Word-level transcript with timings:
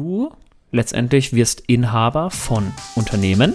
du 0.00 0.32
letztendlich 0.72 1.34
wirst 1.34 1.62
Inhaber 1.66 2.30
von 2.30 2.72
Unternehmen, 2.94 3.52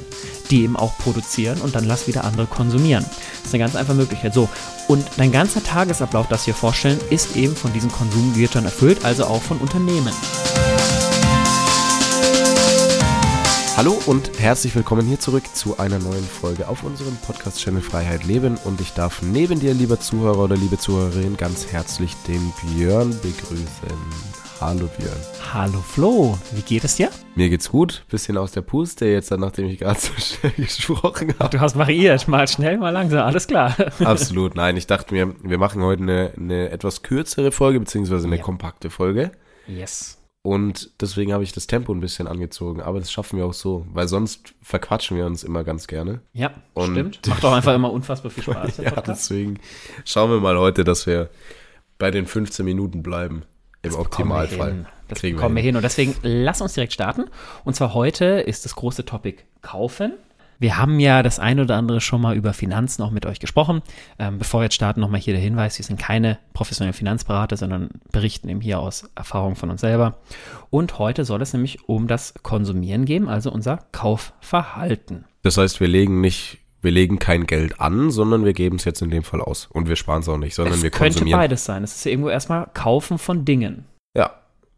die 0.52 0.64
eben 0.64 0.76
auch 0.76 0.98
produzieren 0.98 1.60
und 1.62 1.74
dann 1.76 1.86
lass 1.86 2.08
wieder 2.08 2.24
andere 2.24 2.46
konsumieren. 2.46 3.04
Das 3.04 3.48
ist 3.48 3.54
eine 3.54 3.64
ganz 3.64 3.76
einfache 3.76 3.98
Möglichkeit. 3.98 4.34
So, 4.34 4.50
und 4.88 5.04
dein 5.18 5.32
ganzer 5.32 5.64
Tagesablauf, 5.64 6.28
das 6.28 6.46
wir 6.46 6.54
vorstellen, 6.54 7.00
ist 7.10 7.36
eben 7.36 7.56
von 7.56 7.74
diesen 7.74 7.92
Konsumgütern 7.92 8.66
erfüllt, 8.66 9.06
also 9.06 9.26
auch 9.26 9.42
von 9.42 9.58
Unternehmen. 9.58 10.14
Hallo 13.78 14.00
und 14.06 14.40
herzlich 14.40 14.74
willkommen 14.76 15.06
hier 15.06 15.20
zurück 15.20 15.44
zu 15.54 15.80
einer 15.80 16.00
neuen 16.00 16.24
Folge 16.24 16.68
auf 16.68 16.84
unserem 16.84 17.16
Podcast-Channel 17.18 17.82
Freiheit 17.82 18.24
Leben. 18.24 18.58
Und 18.64 18.80
ich 18.80 18.94
darf 18.94 19.22
neben 19.22 19.60
dir, 19.60 19.74
lieber 19.74 20.00
Zuhörer 20.00 20.44
oder 20.44 20.56
liebe 20.56 20.78
Zuhörerin, 20.78 21.36
ganz 21.36 21.68
herzlich 21.72 22.16
den 22.28 22.54
Björn 22.62 23.10
begrüßen. 23.22 24.45
Hallo 24.62 24.90
Björn. 24.98 25.18
Hallo 25.54 25.80
Flo, 25.80 26.38
wie 26.54 26.62
geht 26.62 26.86
es 26.86 26.96
dir? 26.96 27.10
Mir 27.36 27.50
geht's 27.50 27.70
gut, 27.70 28.06
bisschen 28.10 28.38
aus 28.38 28.54
der 28.54 28.62
Puste 28.62 29.06
jetzt, 29.06 29.30
nachdem 29.32 29.68
ich 29.68 29.80
gerade 29.80 30.00
so 30.00 30.14
schnell 30.18 30.54
gesprochen 30.54 31.34
habe. 31.38 31.50
Du 31.50 31.60
hast 31.60 31.78
variiert, 31.78 32.28
mal 32.30 32.48
schnell, 32.48 32.78
mal 32.78 32.92
langsam, 32.92 33.26
alles 33.26 33.48
klar. 33.48 33.76
Absolut, 34.00 34.56
nein, 34.56 34.78
ich 34.78 34.88
dachte 34.88 35.14
mir, 35.14 35.36
wir 35.44 35.58
machen 35.58 35.84
heute 35.84 36.04
eine, 36.04 36.32
eine 36.38 36.70
etwas 36.70 37.02
kürzere 37.02 37.52
Folge, 37.52 37.82
beziehungsweise 37.82 38.28
eine 38.28 38.38
ja. 38.38 38.44
kompakte 38.44 38.90
Folge. 38.90 39.32
Yes. 39.68 40.22
Und 40.42 40.92
deswegen 41.02 41.34
habe 41.34 41.44
ich 41.44 41.52
das 41.52 41.68
Tempo 41.68 41.92
ein 41.92 42.00
bisschen 42.00 42.28
angezogen. 42.28 42.80
Aber 42.80 43.00
das 43.00 43.12
schaffen 43.12 43.38
wir 43.38 43.46
auch 43.48 43.54
so, 43.54 43.86
weil 43.92 44.08
sonst 44.08 44.54
verquatschen 44.62 45.18
wir 45.18 45.26
uns 45.26 45.44
immer 45.44 45.64
ganz 45.64 45.88
gerne. 45.88 46.22
Ja, 46.34 46.54
und 46.76 46.92
stimmt. 46.92 47.20
Macht 47.28 47.44
auch 47.44 47.54
einfach 47.54 47.74
immer 47.74 47.92
unfassbar 47.92 48.32
viel 48.32 48.44
Spaß. 48.44 48.78
ja, 48.78 48.92
deswegen 49.02 49.60
schauen 50.06 50.30
wir 50.30 50.40
mal 50.40 50.58
heute, 50.58 50.84
dass 50.84 51.08
wir 51.08 51.30
bei 51.98 52.12
den 52.12 52.28
15 52.28 52.64
Minuten 52.64 53.02
bleiben. 53.02 53.44
Im 53.86 53.92
das 53.92 54.00
Optimalfall. 54.00 54.86
Das 55.08 55.20
kriegen 55.20 55.38
wir 55.40 55.48
hin. 55.48 55.58
hin. 55.58 55.76
Und 55.76 55.84
deswegen 55.84 56.16
lass 56.22 56.62
uns 56.62 56.74
direkt 56.74 56.94
starten. 56.94 57.26
Und 57.64 57.76
zwar 57.76 57.94
heute 57.94 58.26
ist 58.26 58.66
das 58.66 58.76
große 58.76 59.06
Topic 59.06 59.44
Kaufen. 59.62 60.14
Wir 60.58 60.78
haben 60.78 61.00
ja 61.00 61.22
das 61.22 61.38
ein 61.38 61.60
oder 61.60 61.76
andere 61.76 62.00
schon 62.00 62.22
mal 62.22 62.36
über 62.36 62.54
Finanzen 62.54 63.04
auch 63.04 63.12
mit 63.12 63.26
euch 63.26 63.40
gesprochen. 63.40 63.82
Ähm, 64.18 64.38
bevor 64.38 64.62
wir 64.62 64.66
jetzt 64.66 64.76
starten, 64.76 65.02
nochmal 65.02 65.20
hier 65.20 65.34
der 65.34 65.42
Hinweis, 65.42 65.78
wir 65.78 65.86
sind 65.86 66.00
keine 66.00 66.40
professionellen 66.54 66.94
Finanzberater, 66.94 67.58
sondern 67.58 67.90
berichten 68.12 68.48
eben 68.48 68.62
hier 68.62 68.80
aus 68.80 69.10
Erfahrung 69.16 69.56
von 69.56 69.70
uns 69.70 69.82
selber. 69.82 70.18
Und 70.70 70.98
heute 70.98 71.26
soll 71.26 71.42
es 71.42 71.52
nämlich 71.54 71.90
um 71.90 72.08
das 72.08 72.34
Konsumieren 72.42 73.06
gehen, 73.06 73.28
also 73.28 73.52
unser 73.52 73.80
Kaufverhalten. 73.92 75.26
Das 75.44 75.58
heißt, 75.58 75.82
wir 75.82 75.88
legen 75.88 76.22
nicht 76.22 76.60
wir 76.86 76.92
legen 76.92 77.20
kein 77.20 77.46
Geld 77.46 77.82
an, 77.82 78.12
sondern 78.12 78.46
wir 78.46 78.54
geben 78.54 78.78
es 78.78 78.86
jetzt 78.86 79.02
in 79.02 79.10
dem 79.10 79.24
Fall 79.24 79.42
aus. 79.42 79.68
Und 79.72 79.90
wir 79.90 79.98
sparen 79.98 80.22
es 80.22 80.30
auch 80.30 80.38
nicht, 80.38 80.56
sondern 80.56 80.76
es 80.76 80.84
wir 80.84 80.92
konsumieren. 80.92 81.16
Es 81.16 81.20
könnte 81.20 81.36
beides 81.36 81.66
sein. 81.66 81.84
Es 81.84 81.96
ist 81.96 82.06
ja 82.06 82.12
irgendwo 82.12 82.30
erstmal 82.30 82.70
Kaufen 82.74 83.18
von 83.18 83.44
Dingen. 83.44 83.86
Ja. 84.16 84.32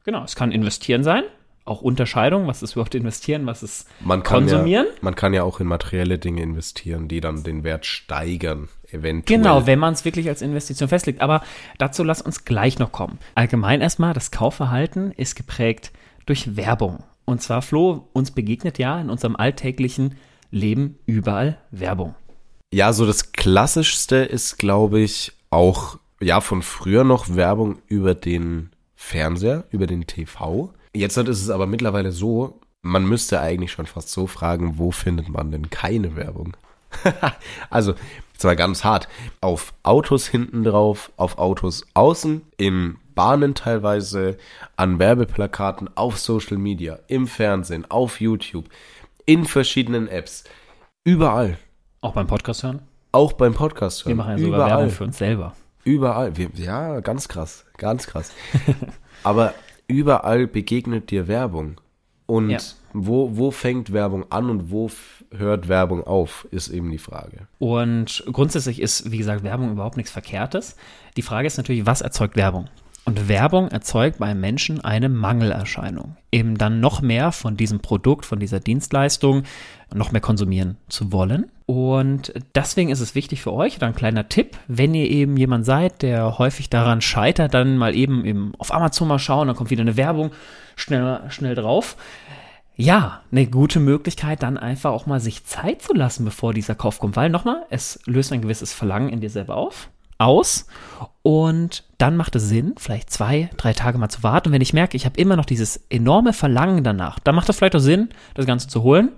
Genau, 0.04 0.24
es 0.24 0.36
kann 0.36 0.52
investieren 0.52 1.04
sein, 1.04 1.24
auch 1.66 1.82
Unterscheidung, 1.82 2.48
was 2.48 2.64
ist 2.64 2.74
überhaupt 2.74 2.96
investieren, 2.96 3.46
was 3.46 3.62
ist 3.62 3.88
man 4.00 4.24
konsumieren. 4.24 4.88
Ja, 4.88 5.00
man 5.02 5.16
kann 5.16 5.34
ja 5.34 5.44
auch 5.44 5.60
in 5.60 5.68
materielle 5.68 6.18
Dinge 6.18 6.42
investieren, 6.42 7.10
die 7.10 7.20
dann 7.20 7.44
den 7.44 7.64
Wert 7.64 7.86
steigern, 7.86 8.70
eventuell. 8.90 9.38
Genau, 9.40 9.68
wenn 9.68 9.78
man 9.78 9.94
es 9.94 10.06
wirklich 10.06 10.30
als 10.30 10.42
Investition 10.42 10.88
festlegt. 10.88 11.22
Aber 11.22 11.44
dazu 11.78 12.04
lass 12.04 12.22
uns 12.22 12.46
gleich 12.46 12.80
noch 12.80 12.94
kommen. 12.94 13.20
Allgemein 13.36 13.82
erstmal, 13.82 14.14
das 14.14 14.32
Kaufverhalten 14.32 15.12
ist 15.12 15.36
geprägt 15.36 15.92
durch 16.26 16.56
Werbung. 16.56 17.04
Und 17.26 17.42
zwar, 17.42 17.62
Flo, 17.62 18.08
uns 18.14 18.32
begegnet 18.32 18.78
ja 18.80 19.02
in 19.02 19.10
unserem 19.10 19.36
alltäglichen 19.36 20.16
Leben 20.52 20.98
überall 21.06 21.58
Werbung. 21.72 22.16
Ja, 22.74 22.94
so 22.94 23.06
das 23.06 23.32
Klassischste 23.32 24.18
ist, 24.18 24.58
glaube 24.58 25.00
ich, 25.00 25.34
auch 25.50 25.98
ja 26.20 26.42
von 26.42 26.62
früher 26.62 27.04
noch 27.04 27.36
Werbung 27.36 27.80
über 27.88 28.16
den 28.16 28.72
Fernseher, 28.96 29.66
über 29.72 29.88
den 29.88 30.08
TV. 30.08 30.74
Jetzt 30.94 31.18
ist 31.18 31.42
es 31.42 31.50
aber 31.50 31.68
mittlerweile 31.68 32.12
so, 32.12 32.60
man 32.82 33.06
müsste 33.06 33.40
eigentlich 33.40 33.72
schon 33.72 33.86
fast 33.86 34.10
so 34.10 34.28
fragen, 34.28 34.78
wo 34.78 34.92
findet 34.92 35.30
man 35.30 35.52
denn 35.52 35.70
keine 35.70 36.16
Werbung? 36.16 36.58
also, 37.70 37.94
zwar 38.38 38.56
ganz 38.56 38.84
hart, 38.84 39.08
auf 39.42 39.74
Autos 39.84 40.28
hinten 40.28 40.64
drauf, 40.64 41.12
auf 41.18 41.38
Autos 41.38 41.86
außen, 41.94 42.42
in 42.58 42.98
Bahnen 43.16 43.56
teilweise, 43.56 44.38
an 44.76 45.00
Werbeplakaten, 45.00 45.90
auf 45.96 46.20
Social 46.20 46.58
Media, 46.58 47.00
im 47.08 47.28
Fernsehen, 47.28 47.90
auf 47.90 48.22
YouTube, 48.22 48.70
in 49.28 49.46
verschiedenen 49.46 50.08
Apps, 50.08 50.46
überall. 51.04 51.58
Auch 52.02 52.14
beim 52.14 52.26
Podcast 52.26 52.64
hören? 52.64 52.82
Auch 53.12 53.34
beim 53.34 53.54
Podcast 53.54 54.06
hören. 54.06 54.10
Wir 54.10 54.16
machen 54.16 54.32
ja 54.32 54.38
sogar 54.40 54.56
überall. 54.56 54.70
Werbung 54.70 54.90
für 54.90 55.04
uns 55.04 55.18
selber. 55.18 55.56
Überall. 55.84 56.38
Wir, 56.38 56.50
ja, 56.56 57.02
ganz 57.02 57.28
krass, 57.28 57.66
ganz 57.78 58.08
krass. 58.08 58.32
Aber 59.24 59.54
überall 59.88 60.48
begegnet 60.48 61.12
dir 61.12 61.28
Werbung. 61.28 61.80
Und 62.26 62.50
ja. 62.50 62.60
wo, 62.94 63.38
wo 63.38 63.52
fängt 63.52 63.94
Werbung 63.94 64.32
an 64.32 64.50
und 64.50 64.72
wo 64.72 64.90
hört 65.32 65.68
Werbung 65.68 66.04
auf, 66.06 66.48
ist 66.52 66.70
eben 66.70 66.90
die 66.92 66.98
Frage. 66.98 67.48
Und 67.60 68.24
grundsätzlich 68.32 68.82
ist, 68.82 69.12
wie 69.12 69.18
gesagt, 69.18 69.44
Werbung 69.44 69.72
überhaupt 69.72 69.98
nichts 69.98 70.12
Verkehrtes. 70.12 70.78
Die 71.18 71.22
Frage 71.22 71.48
ist 71.48 71.58
natürlich, 71.58 71.86
was 71.86 72.02
erzeugt 72.02 72.38
Werbung? 72.38 72.70
Und 73.08 73.30
Werbung 73.30 73.70
erzeugt 73.70 74.20
beim 74.20 74.42
Menschen 74.42 74.84
eine 74.84 75.08
Mangelerscheinung. 75.08 76.18
Eben 76.30 76.58
dann 76.58 76.82
noch 76.82 77.02
mehr 77.02 77.32
von 77.32 77.56
diesem 77.56 77.80
Produkt, 77.80 78.26
von 78.26 78.38
dieser 78.38 78.60
Dienstleistung, 78.60 79.44
noch 79.96 80.12
mehr 80.12 80.20
konsumieren 80.20 80.76
zu 80.90 81.14
wollen. 81.14 81.50
Und 81.66 82.34
deswegen 82.54 82.90
ist 82.90 83.00
es 83.00 83.16
wichtig 83.16 83.42
für 83.42 83.54
euch, 83.54 83.78
oder 83.78 83.88
ein 83.88 83.96
kleiner 83.96 84.28
Tipp, 84.28 84.58
wenn 84.68 84.94
ihr 84.94 85.10
eben 85.10 85.38
jemand 85.38 85.66
seid, 85.66 86.02
der 86.02 86.38
häufig 86.38 86.70
daran 86.70 87.00
scheitert, 87.00 87.54
dann 87.54 87.78
mal 87.78 87.96
eben, 87.96 88.26
eben 88.26 88.52
auf 88.58 88.74
Amazon 88.74 89.08
mal 89.08 89.20
schauen, 89.20 89.48
dann 89.48 89.56
kommt 89.56 89.70
wieder 89.70 89.84
eine 89.84 89.96
Werbung, 89.96 90.32
schnell, 90.76 91.22
schnell 91.30 91.56
drauf. 91.56 91.96
Ja, 92.76 93.22
eine 93.32 93.48
gute 93.48 93.80
Möglichkeit, 93.80 94.44
dann 94.44 94.58
einfach 94.58 94.92
auch 94.92 95.06
mal 95.06 95.22
sich 95.22 95.46
Zeit 95.46 95.82
zu 95.82 95.94
lassen, 95.94 96.26
bevor 96.26 96.54
dieser 96.54 96.76
Kauf 96.76 97.00
kommt. 97.00 97.16
Weil 97.16 97.30
nochmal, 97.30 97.66
es 97.70 98.02
löst 98.06 98.34
ein 98.34 98.42
gewisses 98.42 98.74
Verlangen 98.74 99.08
in 99.08 99.22
dir 99.22 99.30
selber 99.30 99.56
auf 99.56 99.88
aus 100.18 100.66
und 101.22 101.84
dann 101.98 102.16
macht 102.16 102.36
es 102.36 102.48
Sinn, 102.48 102.76
vielleicht 102.78 103.10
zwei, 103.10 103.50
drei 103.58 103.74
Tage 103.74 103.98
mal 103.98 104.10
zu 104.10 104.24
warten. 104.24 104.50
Und 104.50 104.54
wenn 104.54 104.62
ich 104.62 104.74
merke, 104.74 104.96
ich 104.96 105.06
habe 105.06 105.20
immer 105.20 105.36
noch 105.36 105.46
dieses 105.46 105.78
enorme 105.90 106.34
Verlangen 106.34 106.84
danach, 106.84 107.20
dann 107.20 107.36
macht 107.36 107.50
es 107.50 107.58
vielleicht 107.58 107.76
auch 107.76 107.80
Sinn, 107.80 108.10
das 108.34 108.46
Ganze 108.46 108.68
zu 108.68 108.84
holen. 108.84 109.12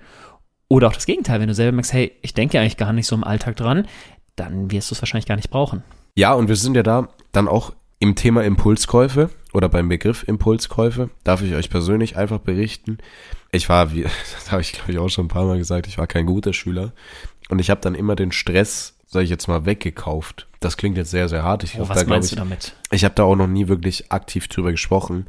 Oder 0.67 0.88
auch 0.88 0.93
das 0.93 1.05
Gegenteil, 1.05 1.39
wenn 1.39 1.47
du 1.47 1.53
selber 1.55 1.75
merkst, 1.75 1.93
hey, 1.93 2.11
ich 2.21 2.33
denke 2.33 2.59
eigentlich 2.59 2.77
gar 2.77 2.93
nicht 2.93 3.07
so 3.07 3.15
im 3.15 3.23
Alltag 3.23 3.55
dran, 3.55 3.88
dann 4.35 4.71
wirst 4.71 4.91
du 4.91 4.95
es 4.95 5.01
wahrscheinlich 5.01 5.25
gar 5.25 5.35
nicht 5.35 5.49
brauchen. 5.49 5.83
Ja, 6.15 6.33
und 6.33 6.47
wir 6.47 6.55
sind 6.55 6.75
ja 6.75 6.83
da 6.83 7.09
dann 7.31 7.47
auch 7.47 7.73
im 7.99 8.15
Thema 8.15 8.43
Impulskäufe 8.43 9.29
oder 9.53 9.67
beim 9.67 9.89
Begriff 9.89 10.23
Impulskäufe. 10.27 11.09
Darf 11.23 11.41
ich 11.41 11.53
euch 11.53 11.69
persönlich 11.69 12.17
einfach 12.17 12.39
berichten. 12.39 12.99
Ich 13.51 13.67
war, 13.67 13.93
wie, 13.93 14.03
das 14.35 14.51
habe 14.51 14.61
ich 14.61 14.73
glaube 14.73 14.91
ich 14.91 14.99
auch 14.99 15.09
schon 15.09 15.25
ein 15.25 15.29
paar 15.29 15.45
Mal 15.45 15.57
gesagt, 15.57 15.88
ich 15.88 15.97
war 15.97 16.07
kein 16.07 16.25
guter 16.25 16.53
Schüler. 16.53 16.93
Und 17.49 17.59
ich 17.59 17.69
habe 17.69 17.81
dann 17.81 17.95
immer 17.95 18.15
den 18.15 18.31
Stress 18.31 18.98
sage 19.09 19.23
ich 19.23 19.29
jetzt 19.29 19.47
mal, 19.47 19.65
weggekauft. 19.65 20.47
Das 20.59 20.77
klingt 20.77 20.95
jetzt 20.95 21.11
sehr, 21.11 21.27
sehr 21.27 21.43
hart. 21.43 21.63
Ich 21.63 21.79
oh, 21.79 21.89
was 21.89 22.03
da, 22.03 22.09
meinst 22.09 22.31
ich, 22.31 22.37
du 22.37 22.43
damit? 22.43 22.75
Ich 22.91 23.03
habe 23.03 23.15
da 23.15 23.23
auch 23.23 23.35
noch 23.35 23.47
nie 23.47 23.67
wirklich 23.67 24.11
aktiv 24.11 24.47
drüber 24.47 24.71
gesprochen. 24.71 25.25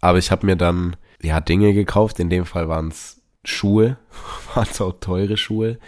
Aber 0.00 0.18
ich 0.18 0.30
habe 0.30 0.46
mir 0.46 0.56
dann, 0.56 0.96
ja, 1.20 1.40
Dinge 1.40 1.74
gekauft. 1.74 2.18
In 2.20 2.30
dem 2.30 2.46
Fall 2.46 2.68
waren 2.68 2.88
es 2.88 3.20
Schuhe, 3.44 3.98
waren 4.54 4.68
es 4.70 4.80
auch 4.80 4.94
teure 4.98 5.36
Schuhe, 5.36 5.78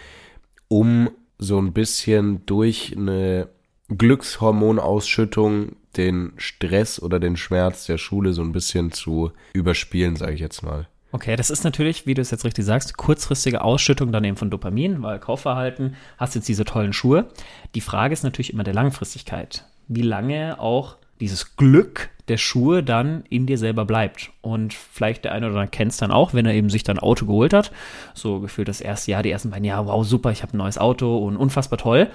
um 0.67 1.09
so 1.39 1.59
ein 1.59 1.73
bisschen 1.73 2.45
durch 2.45 2.95
eine 2.95 3.49
Glückshormonausschüttung 3.89 5.75
den 5.97 6.33
Stress 6.37 7.01
oder 7.01 7.19
den 7.19 7.35
Schmerz 7.35 7.87
der 7.87 7.97
Schule 7.97 8.33
so 8.33 8.41
ein 8.41 8.51
bisschen 8.51 8.91
zu 8.91 9.31
überspielen, 9.53 10.15
sage 10.15 10.33
ich 10.33 10.39
jetzt 10.39 10.61
mal. 10.61 10.87
Okay, 11.13 11.35
das 11.35 11.49
ist 11.49 11.63
natürlich, 11.63 12.05
wie 12.07 12.13
du 12.13 12.21
es 12.21 12.31
jetzt 12.31 12.45
richtig 12.45 12.63
sagst, 12.63 12.95
kurzfristige 12.95 13.61
Ausschüttung 13.61 14.11
dann 14.11 14.23
eben 14.23 14.37
von 14.37 14.49
Dopamin, 14.49 15.01
weil 15.01 15.19
Kaufverhalten, 15.19 15.95
hast 16.17 16.35
jetzt 16.35 16.47
diese 16.47 16.63
tollen 16.63 16.93
Schuhe. 16.93 17.27
Die 17.75 17.81
Frage 17.81 18.13
ist 18.13 18.23
natürlich 18.23 18.53
immer 18.53 18.63
der 18.63 18.73
Langfristigkeit. 18.73 19.65
Wie 19.89 20.03
lange 20.03 20.59
auch 20.59 20.95
dieses 21.19 21.55
Glück 21.55 22.09
der 22.27 22.37
Schuhe 22.37 22.81
dann 22.81 23.23
in 23.29 23.45
dir 23.45 23.57
selber 23.57 23.85
bleibt. 23.85 24.31
Und 24.41 24.73
vielleicht 24.73 25.25
der 25.25 25.33
eine 25.33 25.47
oder 25.47 25.55
andere 25.55 25.69
kennt 25.69 25.91
es 25.91 25.97
dann 25.97 26.11
auch, 26.11 26.33
wenn 26.33 26.45
er 26.45 26.53
eben 26.53 26.69
sich 26.69 26.83
dann 26.83 26.97
ein 26.97 27.03
Auto 27.03 27.25
geholt 27.25 27.53
hat. 27.53 27.71
So 28.13 28.39
gefühlt 28.39 28.69
das 28.69 28.81
erste 28.81 29.11
Jahr, 29.11 29.21
die 29.21 29.31
ersten 29.31 29.51
beiden 29.51 29.65
Jahre, 29.65 29.87
wow, 29.87 30.05
super, 30.05 30.31
ich 30.31 30.41
habe 30.41 30.55
ein 30.55 30.57
neues 30.57 30.77
Auto 30.77 31.17
und 31.17 31.35
unfassbar 31.37 31.77
toll. 31.77 32.09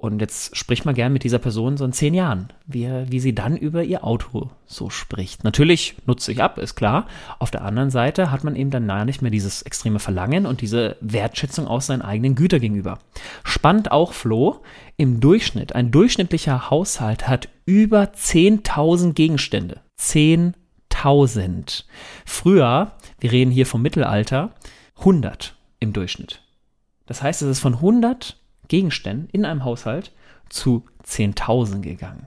Und 0.00 0.20
jetzt 0.20 0.56
spricht 0.56 0.84
man 0.84 0.94
gern 0.94 1.12
mit 1.12 1.24
dieser 1.24 1.40
Person 1.40 1.76
so 1.76 1.84
in 1.84 1.92
zehn 1.92 2.14
Jahren, 2.14 2.52
wie, 2.66 2.88
wie 3.08 3.18
sie 3.18 3.34
dann 3.34 3.56
über 3.56 3.82
ihr 3.82 4.04
Auto 4.04 4.50
so 4.64 4.90
spricht. 4.90 5.42
Natürlich 5.42 5.96
nutzt 6.06 6.24
sich 6.24 6.40
ab, 6.40 6.56
ist 6.58 6.76
klar. 6.76 7.08
Auf 7.40 7.50
der 7.50 7.64
anderen 7.64 7.90
Seite 7.90 8.30
hat 8.30 8.44
man 8.44 8.54
eben 8.54 8.70
dann 8.70 8.86
nahe 8.86 9.04
nicht 9.04 9.22
mehr 9.22 9.32
dieses 9.32 9.62
extreme 9.62 9.98
Verlangen 9.98 10.46
und 10.46 10.60
diese 10.60 10.96
Wertschätzung 11.00 11.66
aus 11.66 11.86
seinen 11.86 12.02
eigenen 12.02 12.36
Gütern 12.36 12.60
gegenüber. 12.60 13.00
Spannend 13.42 13.90
auch, 13.90 14.12
Flo, 14.12 14.60
im 14.96 15.18
Durchschnitt, 15.18 15.74
ein 15.74 15.90
durchschnittlicher 15.90 16.70
Haushalt 16.70 17.26
hat 17.26 17.48
über 17.66 18.04
10.000 18.04 19.14
Gegenstände. 19.14 19.80
10.000. 20.00 21.84
Früher, 22.24 22.92
wir 23.18 23.32
reden 23.32 23.50
hier 23.50 23.66
vom 23.66 23.82
Mittelalter, 23.82 24.52
100 24.98 25.56
im 25.80 25.92
Durchschnitt. 25.92 26.40
Das 27.06 27.20
heißt, 27.20 27.42
es 27.42 27.48
ist 27.48 27.60
von 27.60 27.74
100 27.74 28.36
Gegenständen 28.68 29.28
in 29.32 29.44
einem 29.44 29.64
Haushalt 29.64 30.12
zu 30.48 30.84
10.000 31.06 31.80
gegangen. 31.80 32.26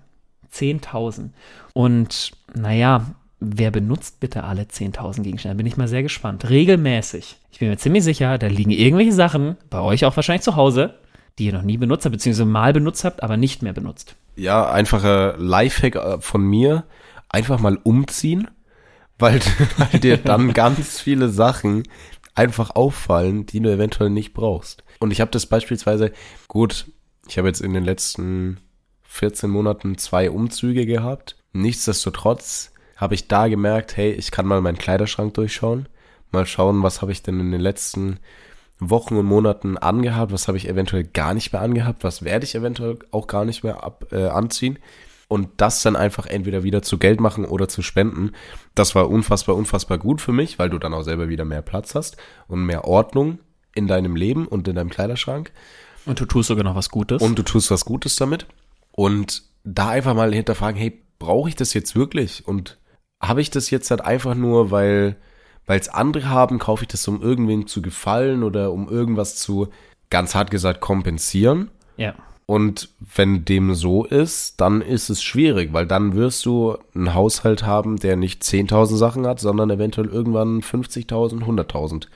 10.000. 0.54 1.30
Und 1.74 2.32
naja, 2.54 3.06
wer 3.40 3.72
benutzt 3.72 4.20
bitte 4.20 4.44
alle 4.44 4.64
10.000 4.64 5.24
Gegenstände? 5.24 5.58
Bin 5.58 5.66
ich 5.66 5.78
mal 5.78 5.88
sehr 5.88 6.04
gespannt. 6.04 6.50
Regelmäßig. 6.50 7.38
Ich 7.52 7.60
bin 7.60 7.70
mir 7.70 7.78
ziemlich 7.78 8.04
sicher, 8.04 8.38
da 8.38 8.48
liegen 8.48 8.72
irgendwelche 8.72 9.14
Sachen, 9.14 9.58
bei 9.70 9.80
euch 9.80 10.06
auch 10.06 10.16
wahrscheinlich 10.16 10.44
zu 10.44 10.56
Hause, 10.56 10.96
die 11.40 11.46
ihr 11.46 11.54
noch 11.54 11.64
nie 11.64 11.78
benutzt 11.78 12.06
habt, 12.06 12.14
beziehungsweise 12.14 12.46
mal 12.46 12.74
benutzt 12.74 13.04
habt, 13.04 13.24
aber 13.24 13.38
nicht 13.38 13.64
mehr 13.64 13.74
benutzt. 13.74 14.16
Ja, 14.36 14.70
einfacher 14.72 15.36
Lifehack 15.38 15.96
äh, 15.96 16.22
von 16.22 16.44
mir. 16.44 16.84
Einfach 17.30 17.60
mal 17.60 17.78
umziehen, 17.84 18.50
weil, 19.18 19.40
weil 19.78 20.00
dir 20.00 20.18
dann 20.18 20.54
ganz 20.54 21.00
viele 21.00 21.30
Sachen 21.30 21.84
einfach 22.36 22.76
auffallen, 22.76 23.46
die 23.46 23.60
du 23.60 23.72
eventuell 23.72 24.10
nicht 24.10 24.34
brauchst. 24.34 24.84
Und 25.00 25.12
ich 25.12 25.22
habe 25.22 25.32
das 25.32 25.46
beispielsweise, 25.46 26.12
gut, 26.48 26.88
ich 27.28 27.38
habe 27.38 27.48
jetzt 27.48 27.62
in 27.62 27.74
den 27.74 27.84
letzten 27.84 28.60
14 29.04 29.50
Monaten 29.50 29.98
zwei 29.98 30.32
Umzüge 30.32 30.86
gehabt. 30.86 31.36
Nichtsdestotrotz 31.54 32.72
habe 32.96 33.16
ich 33.16 33.28
da 33.28 33.48
gemerkt, 33.48 33.98
hey, 33.98 34.12
ich 34.12 34.32
kann 34.32 34.46
mal 34.46 34.62
meinen 34.62 34.78
Kleiderschrank 34.78 35.34
durchschauen, 35.34 35.90
mal 36.32 36.46
schauen, 36.46 36.84
was 36.84 37.02
habe 37.02 37.12
ich 37.12 37.24
denn 37.24 37.40
in 37.40 37.52
den 37.52 37.62
letzten 37.62 38.20
Wochen 38.80 39.18
und 39.18 39.26
Monaten 39.26 39.78
angehabt, 39.78 40.32
was 40.32 40.48
habe 40.48 40.58
ich 40.58 40.68
eventuell 40.68 41.04
gar 41.04 41.34
nicht 41.34 41.52
mehr 41.52 41.62
angehabt, 41.62 42.04
was 42.04 42.24
werde 42.24 42.46
ich 42.46 42.56
eventuell 42.56 43.00
auch 43.12 43.28
gar 43.28 43.46
nicht 43.46 43.64
mehr 43.64 43.84
ab, 43.84 44.08
äh, 44.12 44.28
anziehen 44.28 44.80
und 45.32 45.48
das 45.56 45.82
dann 45.82 45.96
einfach 45.96 46.26
entweder 46.26 46.62
wieder 46.62 46.82
zu 46.82 46.98
Geld 46.98 47.22
machen 47.22 47.46
oder 47.46 47.70
zu 47.70 47.82
spenden. 47.82 48.34
Das 48.76 48.96
war 48.96 49.10
unfassbar, 49.10 49.56
unfassbar 49.56 49.98
gut 49.98 50.20
für 50.20 50.34
mich, 50.34 50.60
weil 50.60 50.70
du 50.70 50.78
dann 50.78 50.94
auch 50.94 51.04
selber 51.04 51.30
wieder 51.30 51.46
mehr 51.46 51.62
Platz 51.62 51.96
hast 51.96 52.18
und 52.50 52.66
mehr 52.66 52.84
Ordnung 52.84 53.40
in 53.74 53.88
deinem 53.88 54.18
Leben 54.18 54.46
und 54.46 54.68
in 54.68 54.76
deinem 54.76 54.90
Kleiderschrank. 54.90 55.54
Und 56.06 56.20
du 56.20 56.26
tust 56.26 56.50
sogar 56.50 56.66
noch 56.66 56.76
was 56.76 56.90
Gutes. 56.90 57.22
Und 57.22 57.40
du 57.40 57.44
tust 57.44 57.72
was 57.72 57.86
Gutes 57.86 58.18
damit. 58.18 58.46
Und 58.92 59.44
da 59.64 59.88
einfach 59.88 60.16
mal 60.16 60.34
hinterfragen, 60.34 60.78
hey, 60.78 61.02
brauche 61.18 61.48
ich 61.48 61.56
das 61.56 61.74
jetzt 61.74 61.96
wirklich? 61.96 62.46
Und 62.46 62.78
habe 63.22 63.40
ich 63.40 63.50
das 63.50 63.70
jetzt 63.70 63.90
halt 63.90 64.02
einfach 64.02 64.36
nur, 64.36 64.70
weil 64.70 65.16
es 65.66 65.88
andere 65.88 66.28
haben, 66.28 66.60
kaufe 66.60 66.84
ich 66.84 66.90
das, 66.90 67.08
um 67.08 67.22
irgendwem 67.22 67.68
zu 67.68 67.82
gefallen 67.82 68.44
oder 68.44 68.74
um 68.74 68.90
irgendwas 68.90 69.38
zu, 69.38 69.70
ganz 70.10 70.36
hart 70.36 70.52
gesagt, 70.52 70.82
kompensieren. 70.82 71.72
Ja. 71.96 72.16
Und 72.46 72.90
wenn 73.16 73.46
dem 73.46 73.76
so 73.76 74.04
ist, 74.04 74.60
dann 74.60 74.82
ist 74.82 75.10
es 75.10 75.24
schwierig, 75.24 75.72
weil 75.74 75.88
dann 75.88 76.16
wirst 76.16 76.46
du 76.46 76.78
einen 76.94 77.14
Haushalt 77.14 77.64
haben, 77.66 77.98
der 77.98 78.18
nicht 78.18 78.44
10.000 78.44 78.96
Sachen 78.98 79.26
hat, 79.26 79.40
sondern 79.40 79.70
eventuell 79.70 80.08
irgendwann 80.08 80.62
50.000, 80.62 81.44
100.000. 81.44 82.08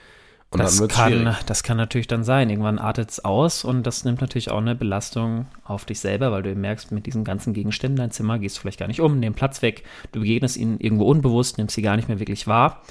Und 0.50 0.60
das, 0.60 0.78
dann 0.78 0.88
kann, 0.88 1.12
schwierig. 1.12 1.36
das 1.46 1.62
kann 1.64 1.76
natürlich 1.76 2.06
dann 2.06 2.22
sein. 2.22 2.48
Irgendwann 2.50 2.78
artet 2.78 3.10
es 3.10 3.24
aus 3.24 3.64
und 3.64 3.84
das 3.84 4.04
nimmt 4.04 4.20
natürlich 4.20 4.50
auch 4.50 4.58
eine 4.58 4.76
Belastung 4.76 5.46
auf 5.64 5.84
dich 5.84 5.98
selber, 5.98 6.30
weil 6.30 6.44
du 6.44 6.54
merkst, 6.54 6.92
mit 6.92 7.06
diesen 7.06 7.24
ganzen 7.24 7.52
Gegenständen 7.52 7.96
dein 7.96 8.12
Zimmer 8.12 8.38
gehst 8.38 8.56
du 8.56 8.60
vielleicht 8.60 8.78
gar 8.78 8.86
nicht 8.86 9.00
um, 9.00 9.18
nimm 9.18 9.34
Platz 9.34 9.60
weg, 9.60 9.82
du 10.12 10.20
begegnest 10.20 10.56
ihnen 10.56 10.78
irgendwo 10.78 11.04
unbewusst, 11.04 11.58
nimmst 11.58 11.74
sie 11.74 11.82
gar 11.82 11.96
nicht 11.96 12.08
mehr 12.08 12.20
wirklich 12.20 12.46
wahr. 12.46 12.82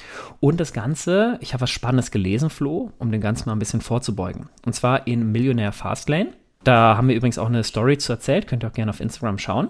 Und 0.41 0.59
das 0.59 0.73
Ganze, 0.73 1.37
ich 1.41 1.53
habe 1.53 1.61
was 1.61 1.69
Spannendes 1.69 2.11
gelesen, 2.11 2.49
Flo, 2.49 2.91
um 2.99 3.11
den 3.11 3.21
Ganzen 3.21 3.47
mal 3.47 3.55
ein 3.55 3.59
bisschen 3.59 3.81
vorzubeugen. 3.81 4.49
Und 4.65 4.73
zwar 4.73 5.07
in 5.07 5.31
Millionär 5.31 5.71
Fastlane. 5.71 6.33
Da 6.65 6.97
haben 6.97 7.07
wir 7.07 7.15
übrigens 7.15 7.37
auch 7.37 7.45
eine 7.45 7.63
Story 7.63 7.99
zu 7.99 8.11
erzählt, 8.11 8.47
könnt 8.47 8.63
ihr 8.63 8.69
auch 8.69 8.73
gerne 8.73 8.89
auf 8.89 8.99
Instagram 8.99 9.37
schauen. 9.37 9.69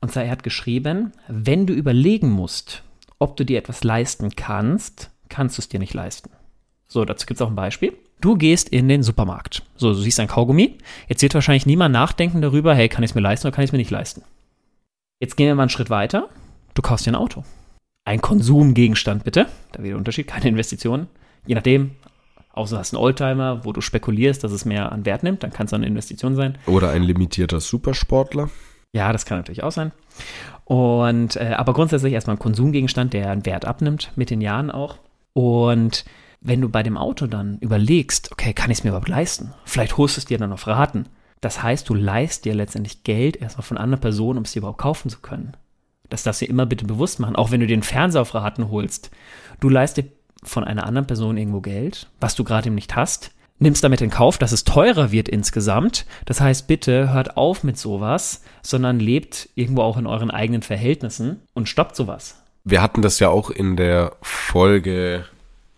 Und 0.00 0.12
zwar, 0.12 0.24
er 0.24 0.30
hat 0.30 0.42
geschrieben, 0.42 1.12
wenn 1.28 1.66
du 1.66 1.74
überlegen 1.74 2.30
musst, 2.30 2.82
ob 3.18 3.36
du 3.36 3.44
dir 3.44 3.58
etwas 3.58 3.84
leisten 3.84 4.34
kannst, 4.34 5.10
kannst 5.28 5.58
du 5.58 5.60
es 5.60 5.68
dir 5.68 5.78
nicht 5.78 5.92
leisten. 5.92 6.30
So, 6.88 7.04
dazu 7.04 7.26
gibt 7.26 7.38
es 7.38 7.42
auch 7.42 7.50
ein 7.50 7.54
Beispiel. 7.54 7.92
Du 8.22 8.36
gehst 8.36 8.70
in 8.70 8.88
den 8.88 9.02
Supermarkt. 9.02 9.62
So, 9.76 9.88
du 9.88 9.94
siehst 10.00 10.20
ein 10.20 10.26
Kaugummi. 10.26 10.78
Jetzt 11.06 11.20
wird 11.22 11.34
wahrscheinlich 11.34 11.66
niemand 11.66 11.92
nachdenken 11.92 12.40
darüber, 12.40 12.74
hey, 12.74 12.88
kann 12.88 13.04
ich 13.04 13.10
es 13.10 13.14
mir 13.14 13.20
leisten 13.20 13.46
oder 13.46 13.54
kann 13.54 13.64
ich 13.64 13.68
es 13.68 13.72
mir 13.72 13.78
nicht 13.78 13.90
leisten? 13.90 14.22
Jetzt 15.20 15.36
gehen 15.36 15.48
wir 15.48 15.54
mal 15.54 15.64
einen 15.64 15.70
Schritt 15.70 15.90
weiter. 15.90 16.30
Du 16.72 16.80
kaufst 16.80 17.04
dir 17.04 17.10
ein 17.10 17.16
Auto. 17.16 17.44
Ein 18.06 18.22
Konsumgegenstand, 18.22 19.24
bitte. 19.24 19.48
Da 19.72 19.80
wieder 19.80 19.90
der 19.90 19.98
Unterschied, 19.98 20.28
keine 20.28 20.48
Investitionen. 20.48 21.08
Je 21.46 21.54
nachdem, 21.54 21.90
außer 22.52 22.76
du 22.76 22.80
hast 22.80 22.94
einen 22.94 23.02
Oldtimer, 23.02 23.64
wo 23.64 23.72
du 23.72 23.80
spekulierst, 23.80 24.42
dass 24.44 24.52
es 24.52 24.64
mehr 24.64 24.92
an 24.92 25.04
Wert 25.04 25.22
nimmt, 25.22 25.42
dann 25.42 25.52
kann 25.52 25.66
es 25.66 25.72
eine 25.72 25.86
Investition 25.86 26.34
sein. 26.34 26.58
Oder 26.66 26.90
ein 26.90 27.02
limitierter 27.02 27.60
Supersportler. 27.60 28.50
Ja, 28.92 29.12
das 29.12 29.24
kann 29.24 29.38
natürlich 29.38 29.62
auch 29.62 29.72
sein. 29.72 29.92
Und 30.64 31.36
äh, 31.36 31.54
aber 31.56 31.72
grundsätzlich 31.72 32.12
erstmal 32.12 32.36
ein 32.36 32.40
Konsumgegenstand, 32.40 33.12
der 33.14 33.30
einen 33.30 33.46
Wert 33.46 33.64
abnimmt 33.64 34.12
mit 34.16 34.30
den 34.30 34.40
Jahren 34.40 34.70
auch. 34.70 34.98
Und 35.32 36.04
wenn 36.40 36.60
du 36.60 36.68
bei 36.68 36.82
dem 36.82 36.96
Auto 36.96 37.26
dann 37.26 37.58
überlegst, 37.58 38.32
okay, 38.32 38.52
kann 38.52 38.70
ich 38.70 38.78
es 38.78 38.84
mir 38.84 38.90
überhaupt 38.90 39.08
leisten? 39.08 39.54
Vielleicht 39.64 39.96
holst 39.96 40.16
du 40.16 40.20
es 40.20 40.24
dir 40.26 40.38
dann 40.38 40.52
auf 40.52 40.66
Raten. 40.66 41.06
Das 41.40 41.62
heißt, 41.62 41.88
du 41.88 41.94
leist 41.94 42.44
dir 42.44 42.54
letztendlich 42.54 43.02
Geld 43.04 43.36
erstmal 43.36 43.64
von 43.64 43.78
anderen 43.78 44.00
Personen, 44.00 44.38
um 44.38 44.44
es 44.44 44.52
dir 44.52 44.60
überhaupt 44.60 44.78
kaufen 44.78 45.08
zu 45.08 45.20
können. 45.20 45.56
Das 46.08 46.22
darfst 46.22 46.42
du 46.42 46.44
dir 46.44 46.50
immer 46.50 46.66
bitte 46.66 46.84
bewusst 46.84 47.20
machen, 47.20 47.36
auch 47.36 47.50
wenn 47.50 47.60
du 47.60 47.66
den 47.66 47.82
Fernseher 47.82 48.20
auf 48.20 48.34
Raten 48.34 48.70
holst. 48.70 49.10
Du 49.60 49.68
leist 49.68 49.96
dir 49.96 50.04
von 50.42 50.64
einer 50.64 50.86
anderen 50.86 51.06
Person 51.06 51.36
irgendwo 51.36 51.60
Geld, 51.60 52.08
was 52.20 52.34
du 52.34 52.44
gerade 52.44 52.66
eben 52.66 52.74
nicht 52.74 52.96
hast, 52.96 53.30
nimmst 53.58 53.84
damit 53.84 54.00
in 54.00 54.10
Kauf, 54.10 54.38
dass 54.38 54.52
es 54.52 54.64
teurer 54.64 55.12
wird 55.12 55.28
insgesamt. 55.28 56.04
Das 56.24 56.40
heißt, 56.40 56.66
bitte 56.66 57.12
hört 57.12 57.36
auf 57.36 57.62
mit 57.62 57.78
sowas, 57.78 58.42
sondern 58.62 58.98
lebt 58.98 59.48
irgendwo 59.54 59.82
auch 59.82 59.96
in 59.96 60.06
euren 60.06 60.30
eigenen 60.30 60.62
Verhältnissen 60.62 61.42
und 61.54 61.68
stoppt 61.68 61.96
sowas. 61.96 62.42
Wir 62.64 62.82
hatten 62.82 63.02
das 63.02 63.18
ja 63.18 63.28
auch 63.28 63.50
in 63.50 63.76
der 63.76 64.16
Folge 64.20 65.24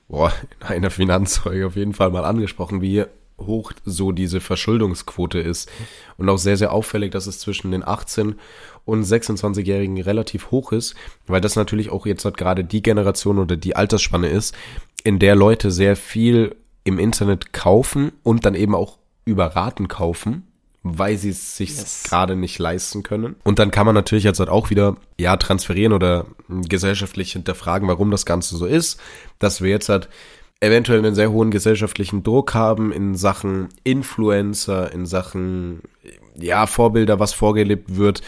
boah, 0.09 0.33
in 0.61 0.77
einer 0.77 0.91
Finanzfolge 0.91 1.67
auf 1.67 1.77
jeden 1.77 1.95
Fall 1.95 2.11
mal 2.11 2.25
angesprochen, 2.25 2.81
wie 2.81 3.05
hoch 3.39 3.73
so 3.85 4.13
diese 4.13 4.41
Verschuldungsquote 4.41 5.39
ist. 5.39 5.71
Und 6.17 6.29
auch 6.29 6.39
sehr, 6.39 6.57
sehr 6.57 6.73
auffällig, 6.73 7.13
dass 7.13 7.27
es 7.27 7.39
zwischen 7.39 7.71
den 7.71 7.87
18 7.87 8.37
und 8.85 9.05
26-Jährigen 9.05 10.01
relativ 10.01 10.51
hoch 10.51 10.73
ist, 10.73 10.95
weil 11.27 11.41
das 11.41 11.57
natürlich 11.57 11.91
auch 11.91 12.07
jetzt 12.07 12.25
halt 12.25 12.37
gerade 12.37 12.65
die 12.65 12.83
Generation 12.83 13.39
oder 13.39 13.57
die 13.57 13.77
Altersspanne 13.77 14.29
ist, 14.29 14.55
in 15.03 15.19
der 15.19 15.35
Leute 15.35 15.71
sehr 15.71 15.97
viel 15.97 16.57
im 16.85 16.99
Internet 16.99 17.53
kaufen 17.53 18.13
und 18.23 18.45
dann 18.45 18.55
eben 18.55 18.75
auch 18.75 18.99
über 19.25 19.47
Raten 19.47 19.89
kaufen 19.89 20.45
weil 20.87 21.17
sie 21.17 21.31
es 21.31 21.57
sich 21.57 21.71
yes. 21.71 22.03
gerade 22.05 22.37
nicht 22.37 22.59
leisten 22.59 23.03
können. 23.03 23.37
Und 23.43 23.59
dann 23.59 23.71
kann 23.71 23.87
man 23.87 23.95
natürlich 23.95 24.23
jetzt 24.23 24.39
halt 24.39 24.51
auch 24.51 24.69
wieder, 24.69 24.97
ja, 25.19 25.39
transferieren 25.39 25.95
oder 25.95 26.27
gesellschaftlich 26.49 27.33
hinterfragen, 27.33 27.89
warum 27.89 28.11
das 28.11 28.27
Ganze 28.27 28.57
so 28.59 28.67
ist, 28.67 29.01
dass 29.39 29.63
wir 29.63 29.71
jetzt 29.71 29.89
halt 29.89 30.11
eventuell 30.65 30.99
einen 30.99 31.15
sehr 31.15 31.31
hohen 31.31 31.51
gesellschaftlichen 31.51 32.23
Druck 32.23 32.55
haben 32.55 32.93
in 32.93 33.15
Sachen 33.15 33.69
Influencer, 33.85 34.93
in 34.93 35.07
Sachen, 35.07 35.83
ja, 36.37 36.67
Vorbilder, 36.67 37.21
was 37.21 37.33
vorgelebt 37.33 37.97
wird, 37.97 38.23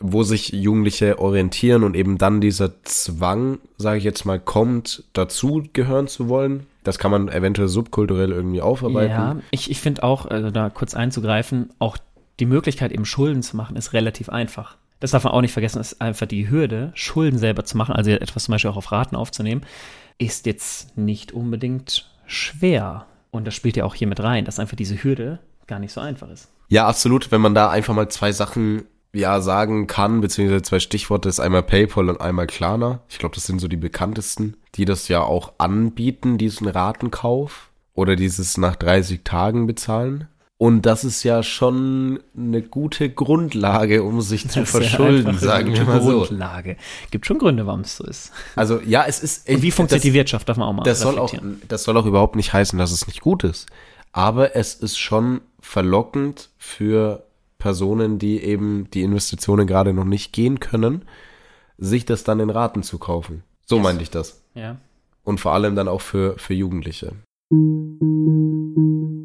wo 0.00 0.22
sich 0.22 0.50
Jugendliche 0.50 1.18
orientieren 1.18 1.82
und 1.82 1.96
eben 1.96 2.18
dann 2.18 2.40
dieser 2.40 2.82
Zwang, 2.82 3.58
sage 3.78 3.98
ich 3.98 4.04
jetzt 4.04 4.24
mal, 4.24 4.38
kommt, 4.38 5.04
dazu 5.12 5.64
gehören 5.72 6.08
zu 6.08 6.28
wollen, 6.28 6.66
das 6.82 6.98
kann 6.98 7.10
man 7.10 7.28
eventuell 7.28 7.68
subkulturell 7.68 8.30
irgendwie 8.30 8.60
aufarbeiten. 8.60 9.10
Ja, 9.10 9.36
ich, 9.50 9.70
ich 9.70 9.80
finde 9.80 10.02
auch, 10.02 10.26
also 10.26 10.50
da 10.50 10.68
kurz 10.68 10.94
einzugreifen, 10.94 11.70
auch 11.78 11.96
die 12.40 12.46
Möglichkeit, 12.46 12.92
eben 12.92 13.06
Schulden 13.06 13.42
zu 13.42 13.56
machen, 13.56 13.76
ist 13.76 13.92
relativ 13.92 14.28
einfach. 14.28 14.76
Das 15.00 15.12
darf 15.12 15.24
man 15.24 15.32
auch 15.32 15.40
nicht 15.40 15.52
vergessen, 15.52 15.80
ist 15.80 16.00
einfach 16.00 16.26
die 16.26 16.48
Hürde, 16.50 16.92
Schulden 16.94 17.38
selber 17.38 17.64
zu 17.64 17.76
machen, 17.76 17.94
also 17.94 18.10
etwas 18.10 18.44
zum 18.44 18.52
Beispiel 18.52 18.70
auch 18.70 18.76
auf 18.76 18.92
Raten 18.92 19.16
aufzunehmen, 19.16 19.62
ist 20.18 20.46
jetzt 20.46 20.96
nicht 20.96 21.32
unbedingt 21.32 22.10
schwer. 22.26 23.06
Und 23.30 23.46
das 23.46 23.54
spielt 23.54 23.76
ja 23.76 23.84
auch 23.84 23.94
hier 23.94 24.06
mit 24.06 24.20
rein, 24.20 24.44
dass 24.44 24.58
einfach 24.58 24.76
diese 24.76 25.02
Hürde 25.02 25.40
gar 25.66 25.78
nicht 25.78 25.92
so 25.92 26.00
einfach 26.00 26.30
ist. 26.30 26.48
Ja, 26.68 26.86
absolut. 26.86 27.30
Wenn 27.30 27.40
man 27.40 27.54
da 27.54 27.70
einfach 27.70 27.94
mal 27.94 28.08
zwei 28.08 28.32
Sachen 28.32 28.84
ja 29.12 29.40
sagen 29.40 29.86
kann, 29.86 30.20
beziehungsweise 30.20 30.62
zwei 30.62 30.80
Stichworte 30.80 31.28
ist 31.28 31.40
einmal 31.40 31.62
PayPal 31.62 32.08
und 32.08 32.20
einmal 32.20 32.46
Klarna. 32.46 33.00
Ich 33.08 33.18
glaube, 33.18 33.34
das 33.34 33.46
sind 33.46 33.60
so 33.60 33.68
die 33.68 33.76
bekanntesten, 33.76 34.56
die 34.74 34.84
das 34.84 35.08
ja 35.08 35.22
auch 35.22 35.52
anbieten, 35.58 36.36
diesen 36.36 36.66
Ratenkauf 36.68 37.70
oder 37.94 38.16
dieses 38.16 38.58
nach 38.58 38.76
30 38.76 39.22
Tagen 39.22 39.66
bezahlen. 39.66 40.28
Und 40.56 40.82
das 40.86 41.04
ist 41.04 41.24
ja 41.24 41.42
schon 41.42 42.20
eine 42.36 42.62
gute 42.62 43.10
Grundlage, 43.10 44.04
um 44.04 44.20
sich 44.20 44.48
zu 44.48 44.64
verschulden, 44.66 45.34
ja 45.34 45.38
sagen 45.38 45.72
wir 45.72 45.84
mal 45.84 46.00
so. 46.00 46.18
Grundlage. 46.20 46.76
Gibt 47.10 47.26
schon 47.26 47.38
Gründe, 47.38 47.66
warum 47.66 47.80
es 47.80 47.96
so 47.96 48.04
ist. 48.04 48.32
Also 48.54 48.80
ja, 48.80 49.04
es 49.06 49.20
ist. 49.20 49.48
Und 49.48 49.62
wie 49.62 49.70
funktioniert 49.70 50.04
das, 50.04 50.10
die 50.10 50.14
Wirtschaft? 50.14 50.48
Darf 50.48 50.56
man 50.56 50.68
auch 50.68 50.72
mal 50.72 50.82
das 50.84 51.00
soll 51.00 51.18
auch, 51.18 51.34
das 51.68 51.82
soll 51.82 51.96
auch 51.96 52.06
überhaupt 52.06 52.36
nicht 52.36 52.52
heißen, 52.52 52.78
dass 52.78 52.92
es 52.92 53.06
nicht 53.06 53.20
gut 53.20 53.42
ist. 53.42 53.66
Aber 54.12 54.54
es 54.54 54.74
ist 54.74 54.96
schon 54.96 55.40
verlockend 55.60 56.50
für 56.56 57.26
Personen, 57.58 58.18
die 58.18 58.42
eben 58.42 58.88
die 58.92 59.02
Investitionen 59.02 59.66
gerade 59.66 59.92
noch 59.92 60.04
nicht 60.04 60.32
gehen 60.32 60.60
können, 60.60 61.04
sich 61.78 62.04
das 62.04 62.22
dann 62.22 62.38
in 62.38 62.50
Raten 62.50 62.84
zu 62.84 62.98
kaufen. 62.98 63.42
So 63.66 63.76
yes. 63.76 63.82
meinte 63.82 64.02
ich 64.02 64.10
das. 64.10 64.42
Ja. 64.54 64.76
Und 65.24 65.40
vor 65.40 65.52
allem 65.52 65.74
dann 65.74 65.88
auch 65.88 66.00
für, 66.00 66.38
für 66.38 66.54
Jugendliche. 66.54 67.12